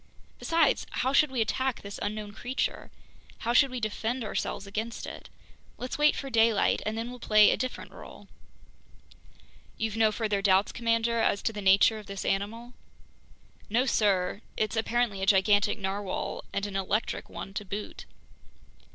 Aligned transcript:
Besides, 0.39 0.87
how 0.89 1.13
should 1.13 1.29
we 1.29 1.41
attack 1.41 1.81
this 1.83 1.99
unknown 2.01 2.31
creature, 2.31 2.89
how 3.37 3.53
should 3.53 3.69
we 3.69 3.79
defend 3.79 4.23
ourselves 4.23 4.65
against 4.65 5.05
it? 5.05 5.29
Let's 5.77 5.99
wait 5.99 6.15
for 6.15 6.31
daylight, 6.31 6.81
and 6.87 6.97
then 6.97 7.11
we'll 7.11 7.19
play 7.19 7.51
a 7.51 7.55
different 7.55 7.91
role." 7.91 8.27
"You've 9.77 9.97
no 9.97 10.11
further 10.11 10.41
doubts, 10.41 10.71
commander, 10.71 11.19
as 11.19 11.43
to 11.43 11.53
the 11.53 11.61
nature 11.61 11.99
of 11.99 12.07
this 12.07 12.25
animal?" 12.25 12.73
"No, 13.69 13.85
sir, 13.85 14.41
it's 14.57 14.75
apparently 14.75 15.21
a 15.21 15.27
gigantic 15.27 15.77
narwhale, 15.77 16.45
and 16.51 16.65
an 16.65 16.75
electric 16.75 17.29
one 17.29 17.53
to 17.53 17.63
boot." 17.63 18.05